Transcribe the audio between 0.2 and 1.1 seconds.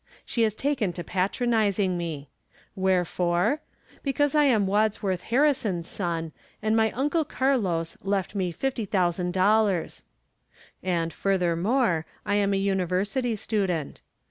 She has taken to